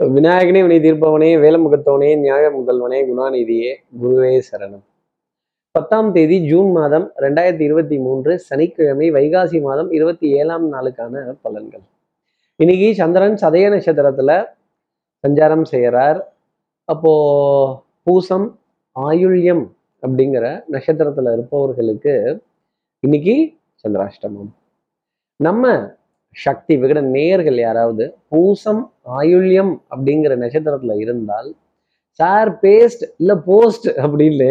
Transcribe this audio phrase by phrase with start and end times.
[0.00, 3.72] விநாயகனே வினை தீர்ப்பவனே வேலமுகத்தவனே நியாய முதல்வனே குணாநிதியே
[4.02, 4.80] குருவே சரணம்.
[5.70, 11.84] பத்தாம் தேதி ஜூன் மாதம் ரெண்டாயிரத்தி இருபத்தி மூன்று சனிக்கிழமை வைகாசி மாதம் இருபத்தி ஏழாம் நாளுக்கான பலன்கள்.
[12.56, 14.44] இன்னைக்கு சந்திரன் சதய நட்சத்திரத்துல
[15.28, 16.34] சஞ்சாரம் செய்கிறார்
[16.84, 18.58] அப்போ பூசம்
[19.00, 19.70] ஆயுள்யம்
[20.02, 22.42] அப்படிங்கிற நட்சத்திரத்துல இருப்பவர்களுக்கு
[23.00, 24.50] இன்னைக்கு சந்திராஷ்டமம்.
[25.36, 25.94] நம்ம
[26.36, 28.82] சக்தி விகட நேர்கள் யாராவது பூசம்
[29.18, 31.48] ஆயுள்யம் அப்படிங்கிற நட்சத்திரத்துல இருந்தால்
[32.20, 34.50] சார் பேஸ்ட் இல்லை போஸ்ட் அப்படின்னு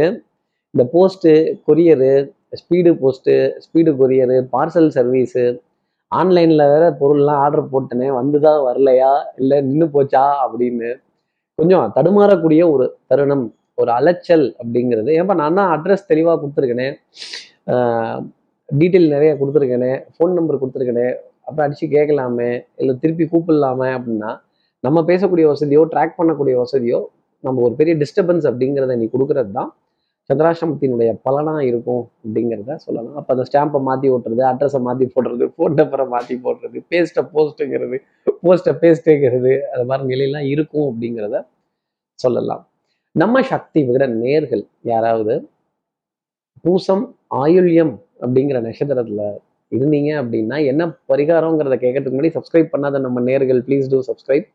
[0.73, 1.31] இந்த post
[1.67, 2.11] courier
[2.53, 3.33] speed post
[3.65, 5.43] speed courier parcel service
[6.11, 9.11] ஆன்லைனில் வேற பொருள்லாம் ஆர்டர் போட்டனே வந்துதா வரலையா?
[9.37, 10.23] இல்லை நின்று போச்சா?
[10.45, 10.89] அப்படின்னு
[11.59, 13.45] கொஞ்சம் தடுமாறக்கூடிய ஒரு தருணம்
[13.77, 15.09] ஒரு அலைச்சல் அப்படிங்கிறது.
[15.19, 16.87] ஏன்பா நான் தான் அட்ரஸ் தெளிவாக கொடுத்துருக்கேனே
[18.69, 21.07] டீட்டெயில் நிறைய கொடுத்துருக்கேனே ஃபோன் நம்பர் கொடுத்துருக்கேனே
[21.49, 24.31] அப்புறம் அடித்து கேட்கலாமே இல்லை திருப்பி கூப்பிடலாமே அப்படின்னா
[24.83, 26.99] நம்ம பேசக்கூடிய வசதியோ ட்ராக் பண்ணக்கூடிய வசதியோ
[27.43, 29.69] நம்ம ஒரு பெரிய டிஸ்டர்பன்ஸ் அப்படிங்கிறத நீ கொடுக்கறது தான்
[30.29, 33.15] சந்திராஷ்டமத்தினுடைய பலனாக இருக்கும் அப்படிங்கிறத சொல்லலாம்.
[33.19, 37.97] அப்போ அந்த ஸ்டாம்பை மாற்றி ஓட்டுறது அட்ரஸை மாற்றி போடுறது ஃபோன் நம்பரை மாற்றி போடுறது பேஸ்ட்டை போஸ்ட்டுங்கிறது
[38.43, 41.39] போஸ்ட்டை பேஸ்ட்டுங்கிறது அது மாதிரி நிலையெல்லாம் இருக்கும் அப்படிங்கிறத
[42.19, 42.63] சொல்லலாம்.
[43.15, 45.35] நம்ம சக்தி விட நேர்கள் யாராவது
[46.65, 47.05] பூசம்
[47.43, 49.25] ஆயுள்யம் அப்படிங்கிற நட்சத்திரத்தில்
[49.71, 54.47] இருந்தீங்க அப்படின்னா என்ன பரிகாரங்கிறத கேட்கறதுக்கு முன்னாடி சப்ஸ்கிரைப் பண்ணாத நம்ம நேர்கள் ப்ளீஸ் டூ சப்ஸ்கிரைப்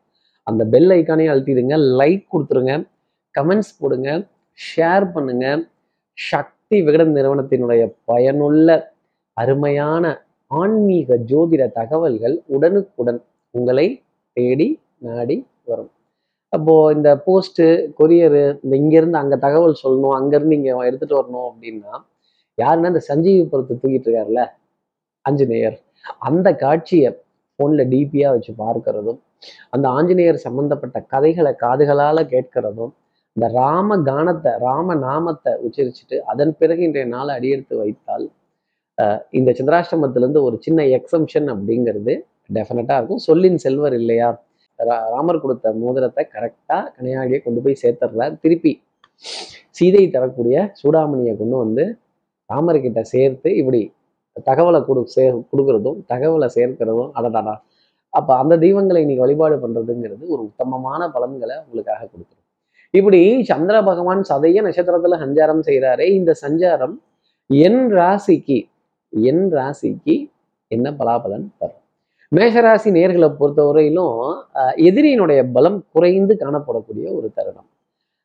[0.47, 2.73] அந்த பெல் ஐக்கானே அழுத்திடுங்க லைக் கொடுத்துருங்க
[3.35, 4.09] கமெண்ட்ஸ் போடுங்க
[4.59, 5.45] ஷேர் பண்ணுங்க.
[6.17, 8.69] சக்தி விகடன் நிறுவனத்தினுடைய பயனுள்ள
[9.37, 10.05] அருமையான
[10.51, 13.19] ஆன்மீக ஜோதிட தகவல்கள் உடனுக்குடன்
[13.55, 13.87] உங்களை
[14.37, 14.67] தேடி
[15.07, 15.37] நாடி
[15.69, 15.91] வரும்.
[16.53, 17.65] அப்போது இந்த போஸ்ட்டு
[17.99, 21.93] கொரியரு இந்த இங்கேருந்து அங்கே தகவல் சொல்லணும் அங்கேருந்து இங்கே எடுத்துகிட்டு வரணும் அப்படின்னா
[22.57, 24.43] யாருன்னா இந்த சஞ்சீவிபுரத்தை தூக்கிட்டு இருக்காருல்ல
[25.25, 25.77] ஆஞ்சநேயர்.
[26.29, 27.09] அந்த காட்சியை
[27.59, 29.19] ஃபோனில் டிபியாக வச்சு பார்க்கறதும்
[29.75, 32.93] அந்த ஆஞ்சநேயர் சம்பந்தப்பட்ட கதைகளை காதுகளால் கேட்கிறதும்
[33.35, 38.25] இந்த ராம கானத்தை ராம நாமத்தை உச்சரிச்சுட்டு அதன் பிறகு இன்றைய நாளை அடியெடுத்து வைத்தால்
[39.39, 42.13] இந்த சந்திராஷ்டமத்திலேருந்து ஒரு சின்ன எக்ஸம்ஷன் அப்படிங்கிறது
[42.55, 43.23] டெஃபினட்டாக இருக்கும்.
[43.27, 44.29] சொல்லின் செல்வர் இல்லையா?
[45.13, 48.33] ராமர் கொடுத்த மோதிரத்தை கரெக்டாக கனையாடியை கொண்டு போய் சேர்த்துடுறார்.
[48.43, 48.71] திருப்பி
[49.77, 51.85] சீதை தரக்கூடிய சூடாமணியை கொண்டு வந்து
[52.49, 53.81] ராமர்கிட்ட சேர்த்து இப்படி
[54.43, 57.55] தகவலை கொடு சே கொடுக்குறதும் தகவலை சேர்க்கிறதும் அடடாடா
[58.13, 62.43] அப்போ அந்த தெய்வங்களை இன்னைக்கு வழிபாடு பண்ணுறதுங்கிறது ஒரு உத்தமமான பலன்களை உங்களுக்காக கொடுக்குறோம்
[62.93, 66.95] இப்படி சந்திர பகவான் சதைய நட்சத்திரத்துல சஞ்சாரம் செய்கிறாரே இந்த சஞ்சாரம்
[67.49, 68.59] என் ராசிக்கு
[69.13, 70.15] என் ராசிக்கு
[70.67, 71.81] என்ன பலாபலன் தரும்?
[72.31, 74.15] மேஷராசி நேர்களை பொறுத்தவரையிலும்
[74.89, 77.69] எதிரியினுடைய பலம் குறைந்து காணப்படக்கூடிய ஒரு தருணம்.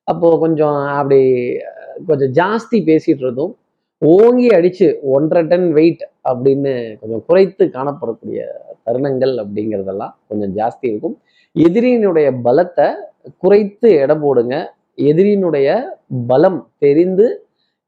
[0.09, 1.21] அப்போ கொஞ்சம் அப்படி
[2.07, 3.53] கொஞ்சம் ஜாஸ்தி பேசிடுறதும்
[4.03, 8.43] ஓங்கி அடித்து ஒன்றரை டன் வெயிட் அப்படின்னு கொஞ்சம் குறைத்து காணப்படக்கூடிய
[8.87, 11.17] தருணங்கள் அப்படிங்கிறதெல்லாம் கொஞ்சம் ஜாஸ்தி இருக்கும்.
[11.57, 12.87] எதிரியினுடைய பலத்தை
[13.43, 14.55] குறைத்து எடை போடுங்க.
[15.09, 15.69] எதிரியினுடைய
[16.31, 17.27] பலம் தெரிந்து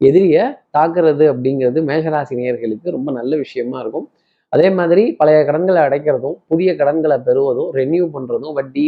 [0.01, 0.43] எதிரியை
[0.77, 4.07] தாக்குறது அப்படிங்கிறது மேகராசி நேயர்களுக்கு ரொம்ப நல்ல விஷயமா இருக்கும்.
[4.53, 8.87] அதே மாதிரி பழைய கடன்களை அடைக்கிறதும் புதிய கடன்களை பெறுவதும் ரெனியூ பண்ணுறதும் வட்டி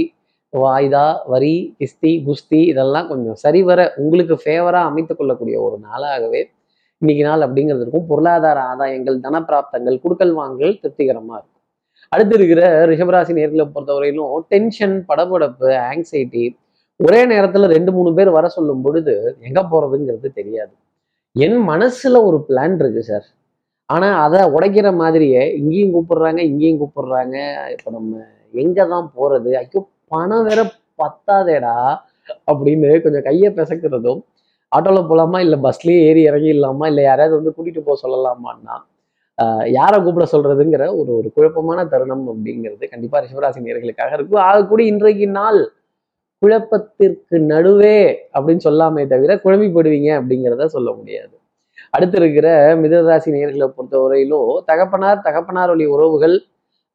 [0.53, 6.41] வாய்தா வரி கிஸ்தி குஸ்தி இதெல்லாம் கொஞ்சம் சரிவர உங்களுக்கு ஃபேவராக அமைத்து கொள்ளக்கூடிய ஒரு நாளாகவே
[7.02, 8.06] இன்னைக்கு நாள் அப்படிங்கிறது இருக்கும்.
[8.10, 11.62] பொருளாதார ஆதாயங்கள் தனப்பிராப்தங்கள் குடுக்கல் வாங்கல் திருப்திகரமாக இருக்கும்.
[12.12, 12.62] அடுத்து இருக்கிற
[12.92, 16.44] ரிஷபராசி நேர்களை பொறுத்தவரையிலும் டென்ஷன் படபடப்பு ஆங்ஸைட்டி
[17.00, 19.14] ஒரே நேரத்தில் ரெண்டு மூணு பேர் வர சொல்லும் பொழுது
[19.48, 20.74] எங்கே போகிறதுங்கிறது தெரியாது.
[21.36, 23.26] என் மனசில் ஒரு பிளான் இருக்கு சார்
[23.90, 27.36] ஆனால் அதை உடைக்கிற மாதிரியே இங்கேயும் கூப்பிடுறாங்க இங்கேயும் கூப்பிடுறாங்க.
[27.74, 28.22] இப்போ நம்ம
[28.64, 29.82] எங்கே தான் போகிறது ஐயோ
[30.14, 30.62] பணம் வேற
[31.02, 31.76] பத்தாதேடா
[32.52, 34.22] அப்படின்னு கொஞ்சம் கையை பிசக்கிறதும்
[34.75, 38.75] ஆட்டோவில் போகலாமா இல்லை பஸ்லேயே ஏறி இறங்கிடலாமா இல்லை யாராவது வந்து கூட்டிகிட்டு போக சொல்லலாமான்னா
[39.78, 44.44] யாரை கூப்பிட சொல்றதுங்கிற ஒரு ஒரு குழப்பமான தருணம் அப்படிங்கிறது கண்டிப்பாக ரிஷபராசி நேர்களுக்காக இருக்கும்.
[44.50, 45.59] ஆகக்கூடிய இன்றைக்கு நாள்
[46.41, 47.97] குழப்பத்திற்கு நடுவே
[48.35, 51.35] அப்படின்னு சொல்லாமே தவிர குழம்பி போடுவீங்க அப்படிங்கிறத சொல்ல முடியாது.
[51.96, 52.47] அடுத்து இருக்கிற
[52.84, 56.35] மிதராசி நேர்களை பொறுத்தவரையிலும் தகப்பனார் தகப்பனார் வழி உறவுகள்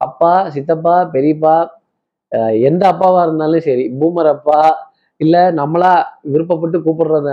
[0.01, 1.57] அப்பா சித்தப்பா பெரியப்பா
[2.69, 4.61] எந்த அப்பாவாக இருந்தாலும் சரி பூமர் அப்பா
[5.21, 5.93] இல்லை நம்மளா
[6.33, 7.33] விருப்பப்பட்டு கூப்பிடுறது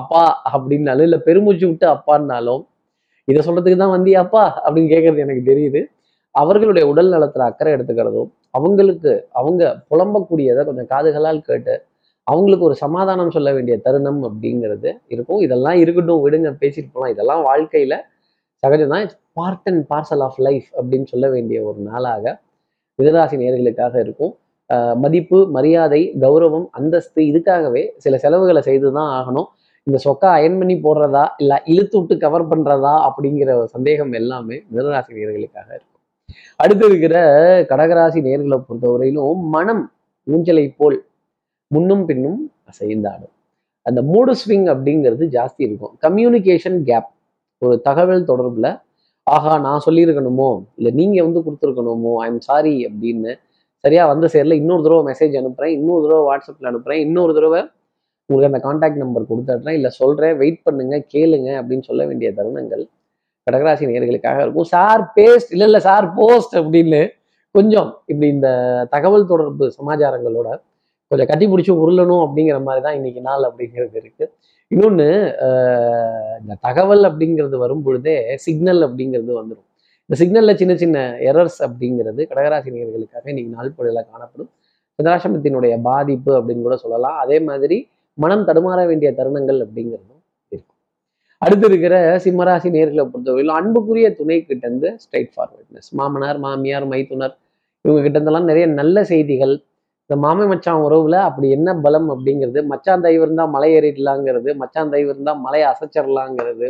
[0.00, 0.22] அப்பா
[0.54, 2.62] அப்படின்னாலும் இல்லை பெருமூச்சு விட்டு அப்பான்னாலும்
[3.28, 5.80] இதை சொல்றதுக்கு தான் வந்தியா அப்பா அப்படின்னு கேட்கறது எனக்கு தெரியுது.
[6.34, 11.74] அவர்களுடைய உடல் நலத்துல அக்கறை எடுத்துக்கிறதும் அவங்களுக்கு அவங்க புலம்பக்கூடியதை கொஞ்சம் காதுகளால் கேட்டு
[12.26, 15.40] அவங்களுக்கு ஒரு சமாதானம் சொல்ல வேண்டிய தருணம் அப்படிங்கிறது இருக்கும்.
[15.46, 17.94] இதெல்லாம் இருக்கட்டும் விடுங்க பேசிட்டு போகலாம் இதெல்லாம் வாழ்க்கையில
[18.62, 19.06] சகஜம்தான்
[19.38, 22.24] part and parcel of life அப்படின்னு சொல்ல வேண்டிய ஒரு நாளாக
[22.98, 24.32] மிதராசி நேர்களுக்காக இருக்கும்.
[25.02, 29.48] மதிப்பு மரியாதை கௌரவம் அந்தஸ்து இதுக்காகவே சில செலவுகளை செய்து தான் ஆகணும்.
[29.86, 35.68] இந்த சொக்கா அயன் பண்ணி போடுறதா இல்லை இழுத்து விட்டு கவர் பண்றதா அப்படிங்கிற சந்தேகம் எல்லாமே மிதராசி நேர்களுக்காக
[35.76, 36.00] இருக்கும்.
[36.62, 37.16] அடுத்து இருக்கிற
[37.70, 39.82] கடகராசி நேர்களை பொறுத்தவரையிலும் மனம்
[40.26, 40.98] ஊஞ்சலை போல்
[41.74, 42.40] முன்னும் பின்னும்
[42.70, 43.34] அசைந்தாடும்.
[43.86, 45.92] அந்த மூடு ஸ்விங் அப்படிங்கிறது ஜாஸ்தி இருக்கும்.
[46.04, 47.10] கம்யூனிகேஷன் கேப்
[47.62, 48.68] ஒரு தகவல் தொடர்புல
[49.26, 50.50] ஆஹா நான் சொல்லியிருக்கணுமோ?
[50.78, 52.12] இல்லை நீங்கள் வந்து கொடுத்துருக்கணுமோ?
[52.24, 53.32] ஐ எம் சாரி அப்படின்னு
[53.84, 57.60] சரியா வந்து சேரல இன்னொரு தடவை மெசேஜ் அனுப்புகிறேன் இன்னொரு தடவை வாட்ஸ்அப்ல அனுப்புகிறேன் இன்னொரு தடவை
[58.28, 62.84] உங்களுக்கு அந்த காண்டாக்ட் நம்பர் கொடுத்துட்றேன் இல்லை சொல்றேன் வெயிட் பண்ணுங்க கேளுங்க அப்படின்னு சொல்ல வேண்டிய தருணங்கள்
[63.46, 64.68] கடகராசி நேர்களுக்காக இருக்கும்.
[64.74, 67.00] சார் பேஸ்ட் இல்லை இல்லை சார் போஸ்ட் அப்படின்னு
[67.54, 68.48] கொஞ்சம் இப்படி இந்த
[68.90, 70.48] தகவல் தொடர்பு சமாச்சாரங்களோட
[71.10, 74.24] கொஞ்சம் கட்டி பிடிச்சி உருளணும் அப்படிங்கிற மாதிரி தான் இன்னைக்கு நாள் அப்படிங்கிறது இருக்கு.
[74.70, 75.08] இன்னொன்று
[76.42, 79.68] இந்த தகவல் அப்படிங்கிறது வரும் பொழுதே சிக்னல் அப்படிங்கிறது வந்துடும்
[80.10, 80.96] இந்த சிக்னல்ல சின்ன சின்ன
[81.30, 84.48] எரர்ஸ் அப்படிங்கிறது கடகராசி நேர்களுக்காக இன்னைக்கு நாள் பொழுதில் காணப்படும்.
[84.96, 87.18] சந்திராசிரமத்தினுடைய பாதிப்பு அப்படின்னு கூட சொல்லலாம்.
[87.24, 87.76] அதே மாதிரி
[88.18, 90.18] மனம் தடுமாற வேண்டிய தருணங்கள் அப்படிங்கிறதும்
[90.52, 90.78] இருக்கும்.
[91.42, 97.36] அடுத்து இருக்கிற சிம்மராசி நேர்களை பொறுத்தவரையிலும் அன்புக்குரிய துணை கிட்ட இருந்து ஸ்ட்ரைட் ஃபார்வர்ட்னஸ் மாமனார் மாமியார் மைத்துனர்
[97.84, 99.54] இவங்க கிட்டேருந்தெல்லாம் நிறைய நல்ல செய்திகள்.
[100.04, 105.12] இந்த மாமை மச்சான் உறவுல அப்படி என்ன பலம் அப்படிங்கிறது மச்சான் தயவு இருந்தால் மலை ஏறிடலாங்கிறது மச்சான் தயவு
[105.14, 106.68] இருந்தா மலையை அசைச்சிடலாங்கிறது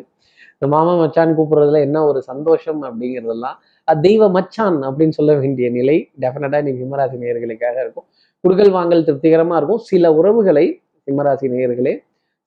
[0.62, 3.56] இந்த மாமா மச்சான் கூப்பிடுறதுல என்ன ஒரு சந்தோஷம் அப்படிங்கிறதெல்லாம்
[3.88, 8.06] தெய்வ மச்சான் அப்படின்னு சொல்ல வேண்டிய நிலை டெஃபினட்டா இன்னைக்கு சிம்மராசி நேயர்களுக்காக இருக்கும்.
[8.44, 9.80] குடுக்கல் வாங்கல் திருப்திகரமா இருக்கும்.
[9.90, 10.66] சில உறவுகளை
[11.06, 11.94] சிம்மராசி நேயர்களே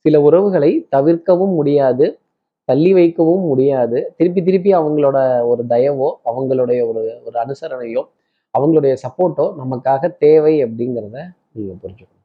[0.05, 2.05] சில உறவுகளை தவிர்க்கவும் முடியாது
[2.69, 3.97] தள்ளி வைக்கவும் முடியாது.
[4.17, 5.17] திருப்பி திருப்பி அவங்களோட
[5.51, 8.03] ஒரு தயவோ அவங்களுடைய ஒரு ஒரு அனுசரணையோ
[8.53, 11.17] அவங்களுடைய சப்போர்ட்டோ நமக்காக தேவை அப்படிங்கிறத
[11.55, 12.19] நீங்க புரிஞ்சுக்கணும்.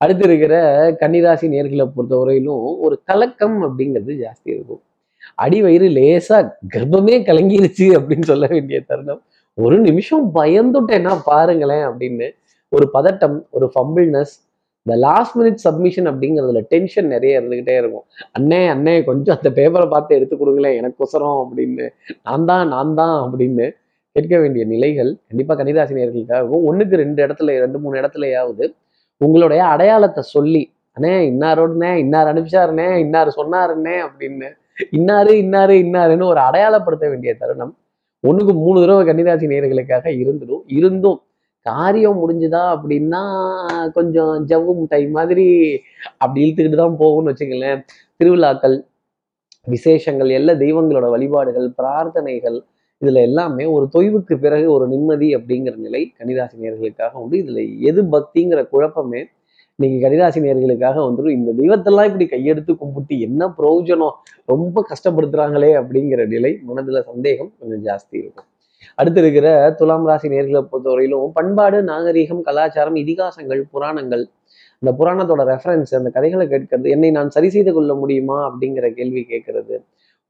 [0.00, 0.54] அடுத்து இருக்கிற
[1.00, 4.82] கன்னிராசி நேர்களை பொறுத்தவரையிலும் ஒரு கலக்கம் அப்படிங்கிறது ஜாஸ்தி இருக்கும்.
[5.44, 6.38] அடி வயிறு லேசா
[6.74, 9.22] கர்ப்பமே கலங்கிருச்சு அப்படின்னு சொல்ல வேண்டிய தருணம்.
[9.58, 12.28] ஒரு நிமிஷம் பயந்துட்டேன்னா பாருங்களேன் அப்படின்னு
[12.72, 14.34] ஒரு பதட்டம் ஒரு ஃபம்பிள்னஸ்
[14.86, 18.04] இந்த லாஸ்ட் மினிட் சப்மிஷன் அப்படிங்கிறதுல டென்ஷன் நிறைய இருந்துகிட்டே இருக்கும்.
[18.38, 21.86] அண்ணே அண்ணே கொஞ்சம் அந்த பேப்பரை பார்த்து எடுத்து கொடுங்களேன் எனக்கு ஒசரம் அப்படின்னு.
[22.26, 23.66] நான் தான் நான் தான் அப்படின்னு
[24.16, 28.64] கேட்க வேண்டிய நிலைகள் கண்டிப்பா கன்னிராசி நேர்களுக்காக ஒண்ணுக்கு ரெண்டு இடத்துல ரெண்டு மூணு இடத்துலயாவது
[29.20, 30.62] உங்களுடைய அடையாளத்தை சொல்லி
[30.96, 34.48] அண்ணே இன்னாரோடனே இன்னார் அனுப்பிச்சாருனே இன்னார் சொன்னாருன்னே அப்படின்னு
[34.98, 37.76] இன்னாரு இன்னாரு இன்னாருன்னு ஒரு அடையாளப்படுத்த வேண்டிய தருணம்.
[38.24, 40.62] ஒண்ணுக்கு மூணு தடவை கன்னிராசி நேர்களுக்காக இருந்துடும்.
[40.66, 41.22] இருந்தும்
[41.62, 43.22] காரியம் முடிஞ்சுதா அப்படின்னா
[43.92, 45.46] கொஞ்சம் ஜவ்வு முட்டை மாதிரி
[46.16, 47.80] அப்படி இழுத்துக்கிட்டு தான் போகும்னு வச்சுங்களேன்
[48.16, 48.84] திருவிழாக்கள்
[49.66, 52.60] விசேஷங்கள் எல்லா தெய்வங்களோட வழிபாடுகள் பிரார்த்தனைகள்
[53.02, 57.36] இதுல எல்லாமே ஒரு தொய்வுக்கு பிறகு ஒரு நிம்மதி அப்படிங்கிற நிலை கன்னிராசி நேர்களுக்காக உண்டு.
[57.36, 59.26] இதுல எது பக்திங்கிற குழப்பமே
[59.80, 64.16] இன்னைக்கு கன்னிராசி நேர்களுக்காக வந்துடும் இந்த தெய்வத்தெல்லாம் இப்படி கையெடுத்து கும்பிட்டு என்ன பிரயோஜனம்?
[64.44, 68.46] ரொம்ப கஷ்டப்படுத்துறாங்களே அப்படிங்கிற நிலை மனதுல சந்தேகம் கொஞ்சம் ஜாஸ்தி இருக்கும்.
[68.94, 69.46] அடுத்து இருக்கிற
[69.78, 74.24] துலாம் ராசி நேர்களை பொறுத்தவரையிலும் பண்பாடு நாகரீகம் கலாச்சாரம் இதிகாசங்கள் புராணங்கள்.
[74.82, 79.76] அந்த புராணத்தோட ரெஃபரன்ஸ் அந்த கதைகளை கேட்கறது என்னை நான் சரி செய்து கொள்ள முடியுமா அப்படிங்கிற கேள்வி கேட்கறது.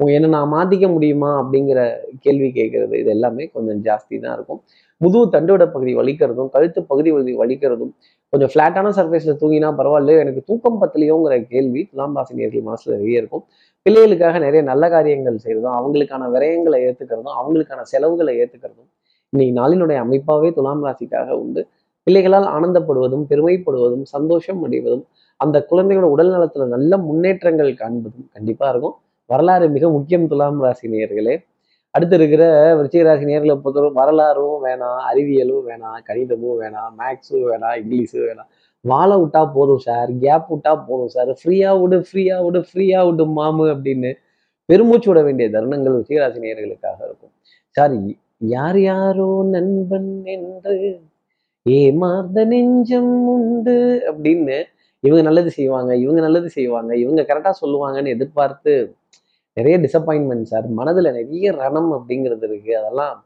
[0.00, 1.80] உங்க என்ன நான் மாத்திக்க முடியுமா அப்படிங்கிற
[2.24, 4.60] கேள்வி கேட்கறது இது எல்லாமே கொஞ்சம் ஜாஸ்தி தான் இருக்கும்.
[5.00, 7.90] முதுகு தண்டோட பகுதி வலிக்கிறதும் கழுத்து பகுதி வலி வலிக்கிறதும்
[8.32, 13.44] கொஞ்சம் ஃப்ளாட்டான சர்ஃபேஸ்ல தூங்கினா பரவாயில்ல எனக்கு தூக்கம் பத்தலையோங்கிற கேள்வி துலாம் ராசி நேர்கள் மனசுல நிறைய இருக்கும்.
[13.86, 18.88] பிள்ளைகளுக்காக நிறைய நல்ல காரியங்கள் செய்யறதும் அவங்களுக்கான விரயங்களை ஏத்துக்கிறதும் அவங்களுக்கான செலவுகளை ஏத்துக்கிறதும்
[19.32, 21.62] இன்னைக்கு நாளினுடைய அமைப்பாவே துலாம் ராசிக்காக உண்டு.
[22.06, 25.04] பிள்ளைகளால் ஆனந்தப்படுவதும் பெருமைப்படுவதும் சந்தோஷம் அடைவதும்
[25.40, 28.96] அந்த குழந்தைகளோட உடல் நலத்துல நல்ல முன்னேற்றங்கள் காண்பதும் கண்டிப்பா இருக்கும்.
[29.30, 31.34] வரலாறு மிக முக்கியம் துலாம் ராசி நேர்களே
[31.94, 32.42] அடுத்து இருக்கிற
[32.78, 38.48] விருச்சிக ராசி நேர்களை பொறுத்தவரை வரலாறும் வேணாம் அறிவியலும் வேணாம் கணிதமும் வேணாம் மேக்ஸும் வேணாம் இங்கிலீஷும் வேணாம்.
[38.84, 43.64] வாழை விட்டா போதும் சார் கேப் விட்டா போதும் சார் ஃப்ரீயா விடு ஃப்ரீயா விடு ஃப்ரீயா விடு மாமு
[43.74, 44.10] அப்படின்னு
[44.68, 47.32] பெருமூச்சு விட வேண்டிய தருணங்கள் விருச்சிகராசி நேர்களுக்காக இருக்கும்.
[47.76, 47.94] சார்
[48.54, 50.76] யார் யாரோ நண்பன் என்று
[51.66, 53.78] ஏமாந்த நெஞ்சம் உண்டு
[54.10, 54.56] அப்படின்னு
[55.04, 58.72] இவங்க நல்லது செய்வாங்க இவங்க நல்லது செய்வாங்க இவங்க கரெக்டாக சொல்லுவாங்கன்னு எதிர்பார்த்து
[59.56, 60.66] நிறைய டிசப்பாயின்மெண்ட் சார்.
[60.78, 62.72] மனதில் நிறைய ரணம் அப்படிங்கிறது இருக்கு.
[62.80, 63.16] அதெல்லாம்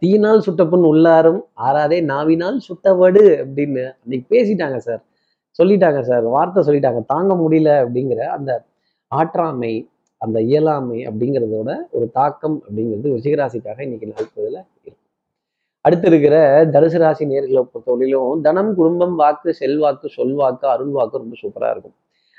[0.00, 5.02] தீயினால் சுட்டப்புண் உள்ளாரும் ஆறாதே நாவினால் சுட்டவடு அப்படின்னு அன்னைக்கு பேசிட்டாங்க சார்.
[5.58, 6.26] சொல்லிட்டாங்க சார்.
[6.34, 7.00] வார்த்தை சொல்லிட்டாங்க.
[7.12, 8.50] தாங்க முடியல அப்படிங்கிற அந்த
[9.12, 9.72] ஆற்றாமை
[10.20, 14.98] அந்த இயலாமை அப்படிங்கிறதோட ஒரு தாக்கம் அப்படிங்கிறது ரிஷிகராசிக்காக இன்னைக்கு நாட்பதில் இருக்கும்
[15.84, 16.36] அடுத்து இருக்கிற
[16.74, 21.96] தனுசு ராசி நேர்களை பொறுத்தவரையிலும் தனம் குடும்பம் வாக்கு செல்வாக்கு சொல்வாக்கு அருள் வாக்கு ரொம்ப சூப்பராக இருக்கும்.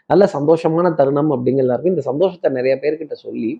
[0.09, 3.51] நல்ல சந்தோஷமான தருணம் அப்படிங்கிறதா இருக்கும் இந்த சந்தோஷத்தை நிறைய பேர்கிட்ட சொல்லி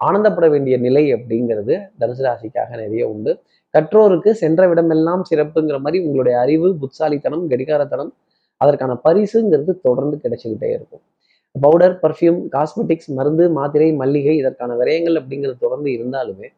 [0.00, 3.32] ஆனந்தப்பட வேண்டிய நிலை அப்படிங்கிறது தனுசு ராசிக்காக நிறைய உண்டு.
[3.74, 8.10] கற்றோருக்கு சென்ற விடமெல்லாம் சிறப்புங்கிற மாதிரி உங்களுடைய அறிவு புத்தாலித்தனம் கடிகாரத்தனம்
[8.60, 11.02] அதற்கான பரிசுங்கிறது தொடர்ந்து கிடைச்சிக்கிட்டே இருக்கும்.
[11.54, 16.48] பவுடர் பர்ஃப்யூம் காஸ்மெட்டிக்ஸ் மருந்து மாத்திரை மல்லிகை இதற்கான விரயங்கள் அப்படிங்கிறது தொடர்ந்து இருந்தாலுமே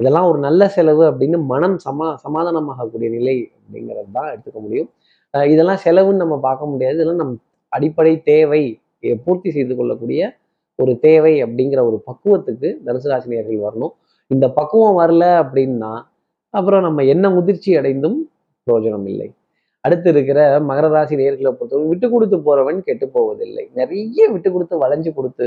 [0.00, 4.88] இதெல்லாம் ஒரு நல்ல செலவு அப்படின்னு மனம் சமா சமாதானமாகக்கூடிய நிலை அப்படிங்கிறது தான் எடுத்துக்க முடியும்.
[5.34, 6.96] இதெல்லாம் செலவுன்னு நம்ம பார்க்க முடியாது.
[6.98, 7.36] இதெல்லாம் நம்
[7.72, 8.64] அடிப்படை தேவை
[9.24, 10.20] பூர்த்தி செய்து கொள்ளக்கூடிய
[10.78, 13.94] ஒரு தேவை அப்படிங்கிற ஒரு பக்குவத்துக்கு தனுசு ராசினியர்கள் வரணும்.
[14.30, 15.92] இந்த பக்குவம் வரல அப்படின்னா
[16.54, 18.18] அப்புறம் நம்ம என்ன முதிர்ச்சி அடைந்தும்
[18.66, 19.28] பிரயோஜனம் இல்லை.
[19.84, 23.64] அடுத்து இருக்கிற மகர ராசி நேர்களை பொறுத்தவரை விட்டு கொடுத்து போறவன் கெட்டு போவதில்லை.
[23.78, 25.46] நிறைய விட்டு கொடுத்து வளைஞ்சு கொடுத்து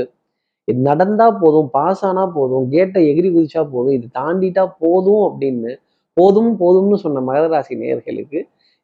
[0.68, 5.70] நடந்தா போதும் பாஸ் ஆனா போதும் கேட்டை எகிரி குதிச்சா போதும் இது தாண்டிட்டா போதும் அப்படின்னு
[6.16, 8.38] போதும் போதும்னு சொன்ன மகர ராசி நேர்களுக்கு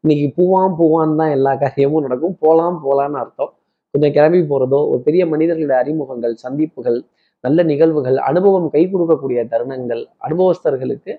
[0.04, 2.36] இன்னைக்கு பூவான் பூவான் தான் எல்லா காரியமும் நடக்கும்.
[2.44, 3.52] போலாம் போலான்னு அர்த்தம்.
[3.96, 6.98] கொஞ்சம் கிளம்பி போறதோ ஒரு பெரிய மனிதர்களுடைய அறிமுகங்கள் சந்திப்புகள்
[7.44, 11.12] நல்ல நிகழ்வுகள் அனுபவம் கை கொடுக்கக்கூடிய தருணங்கள் அனுபவஸ்தர்களுக்கு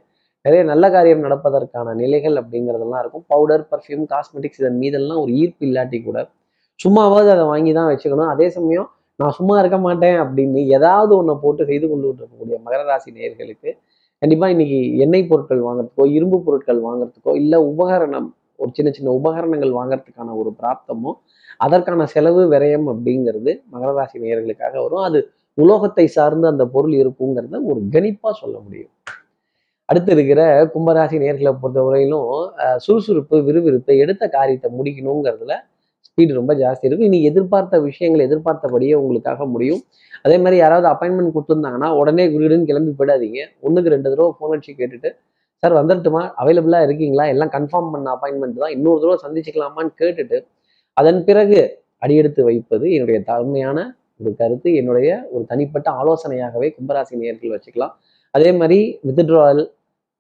[0.46, 3.24] நிறைய நல்ல காரியம் நடப்பதற்கான நிலைகள் அப்படிங்கிறதெல்லாம் இருக்கும்.
[3.32, 6.20] பவுடர் பர்ஃப்யூம் காஸ்மெட்டிக்ஸ் இதன் மீதெல்லாம் ஒரு ஈர்ப்பு இல்லாட்டி கூட
[6.80, 8.32] சும்மாவாவது அதை வாங்கி தான் வச்சுக்கணும்.
[8.34, 8.88] அதே சமயம்
[9.20, 13.70] நான் சும்மா இருக்க மாட்டேன் அப்படின்னு ஏதாவது ஒன்றை போட்டு செய்து கொண்டு இருக்கக்கூடிய மகர ராசி நேயர்களுக்கு
[14.22, 18.30] கண்டிப்பாக இன்னைக்கு எண்ணெய் பொருட்கள் வாங்குறதுக்கோ இரும்பு பொருட்கள் வாங்குறதுக்கோ இல்லை உபகரணம்
[18.60, 21.12] ஒரு சின்ன சின்ன உபகரணங்கள் வாங்குறதுக்கான ஒரு பிராப்தமோ
[21.66, 25.06] அதற்கான செலவு விரயம் அப்படிங்கிறது மகர ராசி நேயர்களுக்காக வரும்.
[25.08, 25.20] அது
[25.64, 28.92] உலோகத்தை சார்ந்து அந்த பொருள் இருக்குங்கிறத ஒரு கணிப்பாக சொல்ல முடியும்.
[29.90, 30.42] அடுத்து இருக்கிற
[30.74, 32.30] கும்பராசி நேர்களை பொறுத்தவரையிலும்
[32.86, 35.56] சுறுசுறுப்பு விறுவிறுப்பு எடுத்த காரியத்தை முடிக்கணுங்கிறதுல
[36.08, 37.08] ஸ்பீடு ரொம்ப ஜாஸ்தி இருக்கும்.
[37.10, 39.82] இன்னைக்கு எதிர்பார்த்த விஷயங்கள் எதிர்பார்த்தபடியே உங்களுக்காக முடியும்.
[40.26, 43.40] அதே மாதிரி யாராவது அப்பாயின்மெண்ட் கொடுத்துருந்தாங்கன்னா உடனே வீடுன்னு கிளம்பி போயிடாதீங்க.
[43.66, 45.10] ஒன்றுக்கு ரெண்டு தடவை ஃபோன் அடிச்சு கேட்டுட்டு
[45.64, 47.26] சார் வந்துட்டுமா அவைலபிளாக இருக்கீங்களா?
[47.34, 48.74] எல்லாம் கன்ஃபார்ம் பண்ண அப்பாயின்மெண்ட் தான்.
[48.78, 50.40] இன்னொரு தடவை சந்திச்சுக்கலாமான்னு கேட்டுட்டு
[50.98, 51.60] அதன் பிறகு
[52.04, 53.80] அடியெடுத்து வைப்பது என்னுடைய தன்மையான
[54.22, 57.94] ஒரு கருத்து என்னுடைய ஒரு தனிப்பட்ட ஆலோசனையாகவே கும்பராசி நேர்கள் வச்சுக்கலாம்.
[58.34, 59.64] அதே மாதிரி withdrawal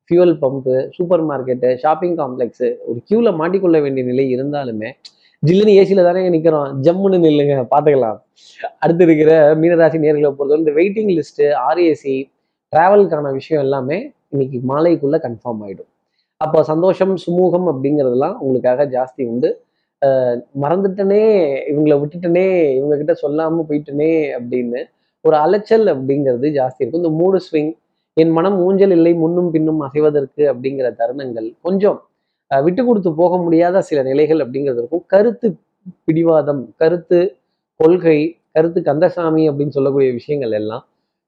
[0.10, 4.90] fuel pump super market shopping complex ஒரு க்யூவில் மாட்டிக்கொள்ள வேண்டிய நிலை இருந்தாலுமே
[5.44, 8.20] ஜில்லுன்னு ஏசியில் தானே நிற்கிறோம் ஜம்முன்னு நில்லுங்க பார்த்துக்கலாம்
[8.78, 12.16] அடுத்து இருக்கிற மீனராசி நேர்களை பொறுத்தவரை இந்த வெயிட்டிங் லிஸ்ட்டு ஆர்ஏசி
[12.74, 13.98] டிராவலுக்கான விஷயம் எல்லாமே
[14.34, 15.92] இன்னைக்கு மாலைக்குள்ளே கன்ஃபார்ம் ஆகிடும்
[16.42, 19.50] அப்போ சந்தோஷம் சுமூகம் அப்படிங்கிறதுலாம் உங்களுக்காக ஜாஸ்தி உண்டு.
[20.62, 21.22] மறந்துட்டனே
[21.70, 22.46] இவங்களை விட்டுட்டனே
[22.78, 24.80] இவங்க கிட்ட சொல்லாம போயிட்டனே அப்படின்னு
[25.26, 27.02] ஒரு அலைச்சல் அப்படிங்கிறது ஜாஸ்தி இருக்கும்.
[27.04, 27.72] இந்த மூடு ஸ்விங்
[28.18, 31.98] என் மனம் ஊஞ்சல் இல்லை முன்னும் பின்னும் அசைவதற்கு அப்படிங்கிற தருணங்கள் கொஞ்சம்
[32.52, 35.06] அஹ் விட்டு கொடுத்து போக முடியாத சில நிலைகள் அப்படிங்கிறது இருக்கும்.
[35.08, 35.48] கருத்து
[36.08, 37.20] பிடிவாதம் கருத்து
[37.80, 38.20] கொள்கை
[38.56, 40.84] கருத்து கந்தசாமி அப்படின்னு சொல்லக்கூடிய விஷயங்கள் எல்லாம்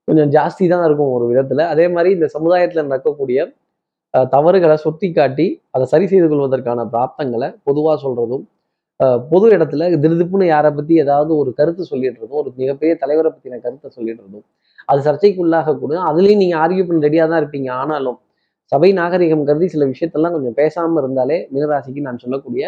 [0.07, 1.61] கொஞ்சம் ஜாஸ்தி தான் இருக்கும் ஒரு விதத்துல.
[1.73, 3.39] அதே மாதிரி இந்த சமுதாயத்துல நடக்கக்கூடிய
[4.13, 8.45] அஹ், தவறுகளை சுட்டி காட்டி அதை சரி செய்து கொள்வதற்கான பிராப்தங்களை பொதுவா சொல்றதும்
[9.31, 14.45] பொது இடத்துல திருதிப்புன்னு யாரை பத்தி ஏதாவது ஒரு கருத்து சொல்லிடுறதும் ஒரு மிகப்பெரிய தலைவரை பத்தின கருத்தை சொல்லிடுறதும்
[14.89, 17.69] அது சர்ச்சைக்குள்ளாக கூட அதுலேயும் நீங்கள் ஆர்கியூ பண்ண ரெடியாக தான் இருப்பீங்க.
[17.81, 18.17] ஆனாலும்
[18.71, 22.65] சபை நாகரிகம் கருதி சில விஷயத்தெல்லாம் கொஞ்சம் பேசாமல் இருந்தாலே மீனராசிக்கு நான் சொல்லக்கூடிய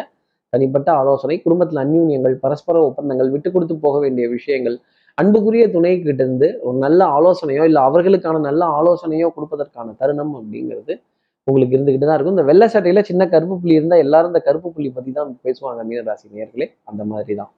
[0.53, 4.77] தனிப்பட்ட ஆலோசனை குடும்பத்தில் அந்யூன்யங்கள் பரஸ்பர ஒப்பந்தங்கள் விட்டு கொடுத்து போக வேண்டிய விஷயங்கள்
[5.17, 10.93] அன்புக்குரிய துணை கிட்டேருந்து ஒரு நல்ல ஆலோசனையோ இல்லை அவர்களுக்கான நல்ல ஆலோசனையோ கொடுப்பதற்கான தருணம் அப்படிங்கிறது
[11.51, 12.35] உங்களுக்கு இருந்துக்கிட்டு தான் இருக்கும்.
[12.37, 16.27] இந்த வெள்ளை சட்டையில சின்ன கருப்பு புள்ளி இருந்தால் எல்லாரும் இந்த கருப்பு புள்ளி பத்தி தான் பேசுவாங்க மீனராசி
[16.37, 17.51] நேர்களே அந்த மாதிரி தான்.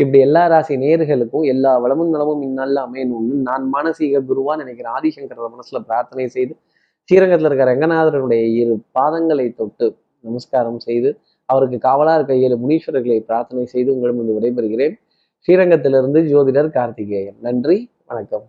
[0.00, 4.94] இப்படி எல்லா ராசி நேர்களுக்கும் எல்லா வளமும் நலமும் இந்நாளில் அமையணும்னு நான் மானசீக குருவா நினைக்கிறேன்.
[4.98, 6.54] ஆதிசங்கர மனசுல பிரார்த்தனை செய்து
[7.08, 9.86] ஸ்ரீரங்கத்தில் இருக்கிற ரங்கநாதருடைய இரு பாதங்களை தொட்டு
[10.24, 11.10] நமஸ்காரம் செய்து
[11.48, 14.94] அவருக்கு காவலா இருக்க ஏழு முனீஸ்வரர்களை பிரார்த்தனை செய்து உங்களிடம் விடைபெறுகிறேன்.
[15.48, 17.38] ஸ்ரீரங்கத்திலிருந்து ஜோதிடர் கார்த்திகேயன்.
[17.46, 17.76] நன்றி
[18.10, 18.46] வணக்கம்.